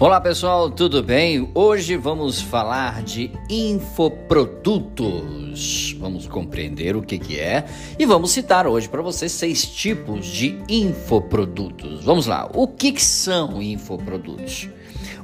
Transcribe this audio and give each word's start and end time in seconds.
Olá 0.00 0.18
pessoal, 0.18 0.70
tudo 0.70 1.02
bem? 1.02 1.50
Hoje 1.54 1.94
vamos 1.94 2.40
falar 2.40 3.02
de 3.02 3.30
infoprodutos. 3.50 5.94
Vamos 6.00 6.26
compreender 6.26 6.96
o 6.96 7.02
que, 7.02 7.18
que 7.18 7.38
é 7.38 7.66
e 7.98 8.06
vamos 8.06 8.30
citar 8.30 8.66
hoje 8.66 8.88
para 8.88 9.02
vocês 9.02 9.30
seis 9.30 9.66
tipos 9.66 10.24
de 10.24 10.58
infoprodutos. 10.70 12.02
Vamos 12.02 12.26
lá, 12.26 12.48
o 12.54 12.66
que, 12.66 12.92
que 12.92 13.02
são 13.02 13.60
infoprodutos? 13.60 14.70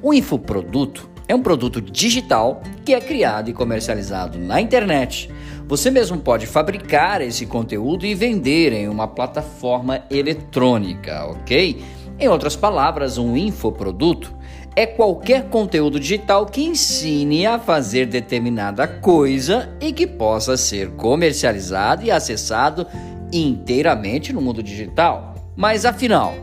O 0.03 0.13
infoproduto 0.13 1.09
é 1.27 1.35
um 1.35 1.41
produto 1.41 1.81
digital 1.81 2.61
que 2.85 2.93
é 2.93 3.01
criado 3.01 3.49
e 3.49 3.55
comercializado 3.55 4.39
na 4.39 4.61
internet. 4.61 5.31
Você 5.67 5.91
mesmo 5.91 6.19
pode 6.19 6.47
fabricar 6.47 7.23
esse 7.23 7.47
conteúdo 7.47 8.05
e 8.05 8.15
vender 8.15 8.75
em 8.75 8.91
uma 8.91 9.09
plataforma 9.09 10.05
eletrônica, 10.11 11.25
ok? 11.25 11.83
Em 12.19 12.29
outras 12.29 12.57
palavras, 12.57 13.19
um 13.19 13.37
infoproduto 13.37 14.35
é 14.77 14.85
qualquer 14.85 15.45
conteúdo 15.45 15.99
digital 15.99 16.45
que 16.45 16.63
ensine 16.63 17.47
a 17.47 17.59
fazer 17.59 18.05
determinada 18.05 18.87
coisa 18.87 19.71
e 19.81 19.91
que 19.91 20.07
possa 20.07 20.55
ser 20.55 20.91
comercializado 20.91 22.05
e 22.05 22.11
acessado 22.11 22.87
inteiramente 23.33 24.35
no 24.35 24.43
mundo 24.43 24.63
digital. 24.63 25.35
Mas 25.57 25.87
afinal, 25.87 26.35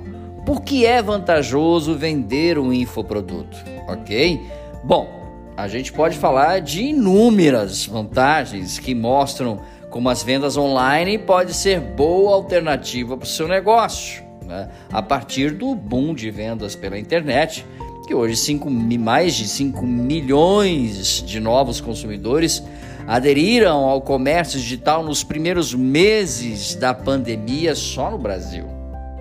por 0.48 0.62
que 0.62 0.84
é 0.84 1.00
vantajoso 1.00 1.94
vender 1.94 2.58
um 2.58 2.74
infoproduto? 2.74 3.56
Ok? 3.88 4.42
Bom, 4.84 5.08
a 5.56 5.68
gente 5.68 5.94
pode 5.94 6.18
falar 6.18 6.60
de 6.60 6.86
inúmeras 6.86 7.86
vantagens 7.86 8.80
que 8.80 8.96
mostram 8.96 9.62
como 9.92 10.10
as 10.10 10.24
vendas 10.24 10.58
online 10.58 11.20
pode 11.20 11.54
ser 11.54 11.80
boa 11.80 12.34
alternativa 12.34 13.16
para 13.16 13.26
o 13.26 13.30
seu 13.30 13.48
negócio. 13.48 14.24
Né? 14.44 14.68
A 14.92 15.04
partir 15.04 15.52
do 15.52 15.76
boom 15.76 16.16
de 16.16 16.32
vendas 16.32 16.76
pela 16.76 16.98
internet, 16.98 17.64
que 18.06 18.14
hoje 18.14 18.36
cinco, 18.36 18.70
mais 18.70 19.34
de 19.34 19.48
5 19.48 19.86
milhões 19.86 21.24
de 21.26 21.40
novos 21.40 21.80
consumidores 21.80 22.64
aderiram 23.08 23.86
ao 23.86 24.02
comércio 24.02 24.60
digital 24.60 25.04
nos 25.04 25.24
primeiros 25.24 25.74
meses 25.74 26.76
da 26.76 26.94
pandemia 26.94 27.76
só 27.76 28.12
no 28.12 28.18
Brasil, 28.18 28.66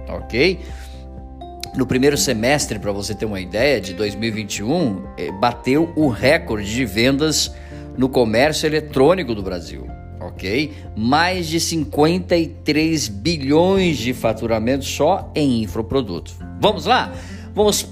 ok? 0.08 0.60
No 1.74 1.86
primeiro 1.86 2.18
semestre, 2.18 2.78
para 2.78 2.92
você 2.92 3.14
ter 3.14 3.24
uma 3.24 3.40
ideia, 3.40 3.80
de 3.80 3.94
2021, 3.94 5.02
eh, 5.16 5.32
bateu 5.32 5.90
o 5.96 6.08
recorde 6.08 6.70
de 6.70 6.84
vendas 6.84 7.52
no 7.96 8.08
comércio 8.08 8.66
eletrônico 8.66 9.34
do 9.34 9.42
Brasil, 9.42 9.86
ok? 10.20 10.70
Mais 10.94 11.46
de 11.46 11.58
53 11.58 13.08
bilhões 13.08 13.96
de 13.96 14.12
faturamento 14.12 14.84
só 14.84 15.30
em 15.34 15.62
infoprodutos. 15.62 16.36
Vamos 16.60 16.84
lá? 16.84 17.12
Vamos 17.54 17.88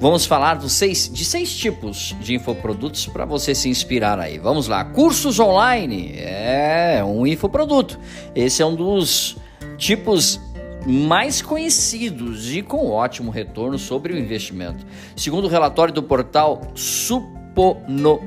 Vamos 0.00 0.24
falar 0.24 0.54
dos 0.54 0.72
seis, 0.72 1.10
de 1.12 1.26
seis 1.26 1.54
tipos 1.54 2.16
de 2.22 2.34
infoprodutos 2.34 3.06
para 3.06 3.26
você 3.26 3.54
se 3.54 3.68
inspirar 3.68 4.18
aí. 4.18 4.38
Vamos 4.38 4.66
lá. 4.66 4.82
Cursos 4.82 5.38
online 5.38 6.14
é 6.16 7.04
um 7.04 7.26
infoproduto. 7.26 8.00
Esse 8.34 8.62
é 8.62 8.66
um 8.66 8.74
dos 8.74 9.36
tipos 9.76 10.40
mais 10.86 11.42
conhecidos 11.42 12.50
e 12.50 12.62
com 12.62 12.88
ótimo 12.88 13.30
retorno 13.30 13.78
sobre 13.78 14.14
o 14.14 14.18
investimento. 14.18 14.86
Segundo 15.14 15.44
o 15.44 15.48
relatório 15.48 15.92
do 15.92 16.02
portal 16.02 16.62
Suponomia, 16.74 18.22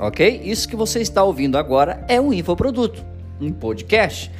ok? 0.00 0.42
Isso 0.44 0.68
que 0.68 0.74
você 0.74 1.00
está 1.00 1.22
ouvindo 1.22 1.56
agora 1.56 2.04
é 2.08 2.20
um 2.20 2.32
infoproduto, 2.32 3.04
um 3.40 3.52
podcast. 3.52 4.32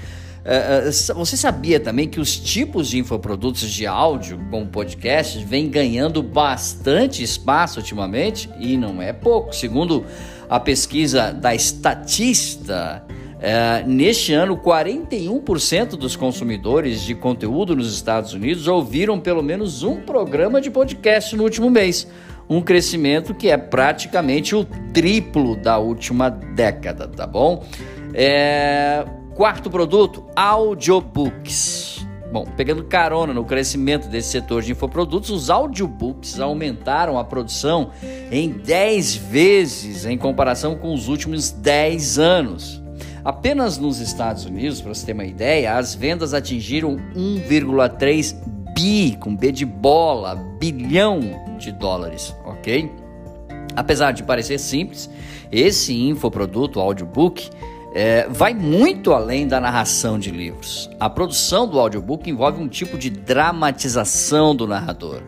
Uh, 0.42 1.14
você 1.14 1.36
sabia 1.36 1.78
também 1.78 2.08
que 2.08 2.18
os 2.18 2.36
tipos 2.36 2.88
de 2.88 2.98
infoprodutos 2.98 3.70
de 3.70 3.86
áudio, 3.86 4.40
como 4.50 4.66
podcasts, 4.66 5.40
vêm 5.40 5.68
ganhando 5.68 6.20
bastante 6.20 7.22
espaço 7.22 7.78
ultimamente 7.78 8.50
e 8.58 8.76
não 8.76 9.00
é 9.00 9.12
pouco. 9.12 9.54
Segundo 9.54 10.04
a 10.50 10.58
pesquisa 10.58 11.32
da 11.32 11.54
Statista, 11.54 13.04
uh, 13.08 13.88
neste 13.88 14.32
ano, 14.32 14.56
41% 14.56 15.90
dos 15.90 16.16
consumidores 16.16 17.02
de 17.02 17.14
conteúdo 17.14 17.76
nos 17.76 17.94
Estados 17.94 18.34
Unidos 18.34 18.66
ouviram 18.66 19.20
pelo 19.20 19.44
menos 19.44 19.84
um 19.84 20.00
programa 20.00 20.60
de 20.60 20.72
podcast 20.72 21.36
no 21.36 21.44
último 21.44 21.70
mês. 21.70 22.08
Um 22.50 22.60
crescimento 22.60 23.32
que 23.32 23.48
é 23.48 23.56
praticamente 23.56 24.56
o 24.56 24.64
triplo 24.92 25.54
da 25.54 25.78
última 25.78 26.28
década, 26.28 27.06
tá 27.06 27.28
bom? 27.28 27.64
É 28.12 29.04
Quarto 29.42 29.68
produto, 29.68 30.22
audiobooks. 30.36 32.06
Bom, 32.30 32.46
pegando 32.56 32.84
carona 32.84 33.34
no 33.34 33.44
crescimento 33.44 34.06
desse 34.06 34.28
setor 34.28 34.62
de 34.62 34.70
infoprodutos, 34.70 35.30
os 35.30 35.50
audiobooks 35.50 36.38
aumentaram 36.38 37.18
a 37.18 37.24
produção 37.24 37.90
em 38.30 38.50
10 38.50 39.16
vezes 39.16 40.06
em 40.06 40.16
comparação 40.16 40.76
com 40.76 40.94
os 40.94 41.08
últimos 41.08 41.50
10 41.50 42.20
anos. 42.20 42.80
Apenas 43.24 43.78
nos 43.78 43.98
Estados 43.98 44.44
Unidos, 44.44 44.80
para 44.80 44.94
você 44.94 45.06
ter 45.06 45.12
uma 45.12 45.24
ideia, 45.24 45.76
as 45.76 45.92
vendas 45.92 46.34
atingiram 46.34 46.96
1,3 47.12 48.36
bi, 48.76 49.16
com 49.18 49.34
B 49.34 49.50
de 49.50 49.66
bola, 49.66 50.36
bilhão 50.60 51.18
de 51.58 51.72
dólares, 51.72 52.32
ok? 52.44 52.88
Apesar 53.74 54.12
de 54.12 54.22
parecer 54.22 54.60
simples, 54.60 55.10
esse 55.50 55.92
infoproduto, 55.92 56.78
audiobook, 56.78 57.50
é, 57.94 58.26
vai 58.28 58.54
muito 58.54 59.12
além 59.12 59.46
da 59.46 59.60
narração 59.60 60.18
de 60.18 60.30
livros. 60.30 60.90
A 60.98 61.10
produção 61.10 61.66
do 61.66 61.78
audiobook 61.78 62.28
envolve 62.28 62.62
um 62.62 62.68
tipo 62.68 62.96
de 62.96 63.10
dramatização 63.10 64.54
do 64.54 64.66
narrador, 64.66 65.22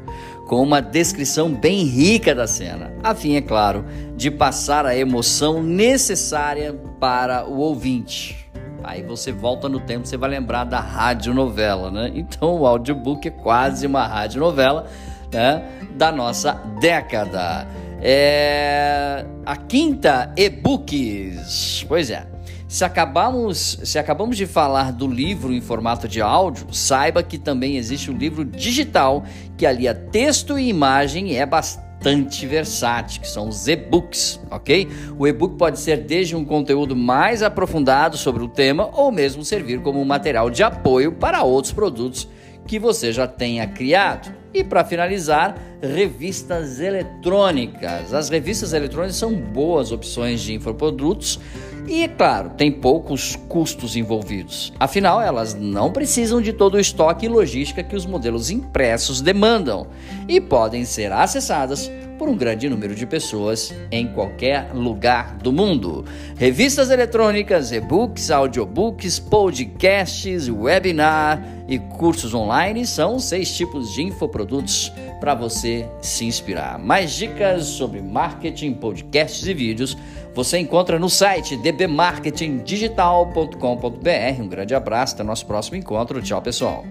com 0.47 0.63
uma 0.63 0.81
descrição 0.81 1.51
bem 1.53 1.85
rica 1.85 2.35
da 2.35 2.47
cena, 2.47 2.93
a 3.03 3.15
fim, 3.15 3.37
é 3.37 3.43
claro, 3.43 3.85
de 4.17 4.31
passar 4.31 4.87
a 4.87 4.97
emoção 4.97 5.63
necessária 5.63 6.75
para 6.99 7.47
o 7.47 7.59
ouvinte. 7.59 8.45
Aí 8.83 9.03
você 9.03 9.33
volta 9.33 9.69
no 9.69 9.81
tempo, 9.81 10.07
você 10.07 10.17
vai 10.17 10.29
lembrar 10.29 10.65
da 10.65 10.79
radionovela, 10.79 11.91
né? 11.91 12.13
Então 12.15 12.61
o 12.61 12.67
audiobook 12.67 13.27
é 13.27 13.31
quase 13.31 13.87
uma 13.87 14.07
radionovela 14.07 14.87
né? 15.33 15.65
da 15.97 16.13
nossa 16.13 16.53
década. 16.81 17.67
É... 18.03 19.25
A 19.47 19.57
quinta, 19.57 20.33
e-books. 20.37 21.85
Pois 21.89 22.11
é. 22.11 22.34
Se 22.75 22.85
acabamos, 22.85 23.79
se 23.85 24.01
acabamos 24.01 24.37
de 24.37 24.49
falar 24.49 24.91
do 24.91 25.07
livro 25.07 25.53
em 25.53 25.61
formato 25.61 26.09
de 26.09 26.21
áudio, 26.21 26.67
saiba 26.73 27.23
que 27.23 27.39
também 27.39 27.77
existe 27.77 28.11
um 28.11 28.17
livro 28.17 28.45
digital 28.45 29.23
que 29.57 29.65
alia 29.65 29.95
texto 29.95 30.59
e 30.59 30.71
imagem 30.71 31.31
e 31.31 31.37
é 31.37 31.47
bastante 31.47 32.45
versátil, 32.49 33.23
que 33.23 33.29
são 33.29 33.47
os 33.47 33.69
e-books, 33.69 34.41
ok? 34.51 34.89
O 35.17 35.25
e-book 35.25 35.57
pode 35.57 35.79
ser 35.79 35.99
desde 35.99 36.35
um 36.35 36.45
conteúdo 36.45 36.97
mais 36.97 37.45
aprofundado 37.45 38.17
sobre 38.17 38.43
o 38.43 38.49
tema 38.49 38.91
ou 38.93 39.13
mesmo 39.13 39.45
servir 39.45 39.81
como 39.81 40.01
um 40.01 40.05
material 40.05 40.51
de 40.51 40.65
apoio 40.65 41.13
para 41.13 41.45
outros 41.45 41.73
produtos 41.73 42.29
que 42.67 42.81
você 42.81 43.13
já 43.13 43.29
tenha 43.29 43.69
criado. 43.69 44.35
E 44.53 44.65
para 44.65 44.85
finalizar, 44.85 45.57
revistas 45.81 46.81
eletrônicas. 46.81 48.13
As 48.13 48.29
revistas 48.29 48.73
eletrônicas 48.73 49.17
são 49.17 49.33
boas 49.33 49.93
opções 49.93 50.41
de 50.41 50.55
infoprodutos 50.55 51.39
E, 51.87 52.09
claro, 52.09 52.51
tem 52.51 52.73
poucos 52.73 53.37
custos 53.49 53.95
envolvidos. 53.95 54.73
Afinal, 54.81 55.21
elas 55.21 55.55
não 55.55 55.93
precisam 55.93 56.41
de 56.41 56.53
todo 56.53 56.75
o 56.75 56.81
estoque 56.81 57.27
e 57.27 57.29
logística 57.29 57.83
que 57.83 57.95
os 57.95 58.07
modelos 58.07 58.51
impressos 58.51 59.21
demandam 59.21 59.87
e 60.27 60.41
podem 60.41 60.85
ser 60.85 61.13
acessadas 61.13 61.91
por 62.19 62.29
um 62.29 62.37
grande 62.37 62.69
número 62.69 62.95
de 62.95 63.07
pessoas 63.07 63.75
em 63.91 64.07
qualquer 64.07 64.73
lugar 64.73 65.37
do 65.37 65.53
mundo. 65.53 66.05
Revistas 66.37 66.91
eletrônicas, 66.91 67.73
e-books, 67.73 68.31
audiobooks, 68.31 69.19
podcasts, 69.19 70.49
webinar 70.49 71.43
e 71.69 71.79
cursos 71.79 72.33
online 72.33 72.87
são 72.87 73.19
seis 73.19 73.55
tipos 73.55 73.93
de 73.93 74.03
infoprodutos 74.03 74.93
para 75.21 75.35
você 75.35 75.87
se 76.01 76.25
inspirar. 76.25 76.79
Mais 76.79 77.13
dicas 77.13 77.65
sobre 77.67 78.01
marketing, 78.01 78.75
podcasts 78.75 79.47
e 79.47 79.55
vídeos 79.55 79.97
você 80.35 80.59
encontra 80.59 80.99
no 80.99 81.09
site 81.09 81.57
dbmarketingdigital.com.br. 81.57 84.43
Um 84.43 84.49
grande 84.49 84.75
abraço, 84.75 85.15
até 85.15 85.23
nosso 85.23 85.47
próximo 85.47 85.77
encontro. 85.77 86.21
Tchau, 86.21 86.43
pessoal. 86.43 86.85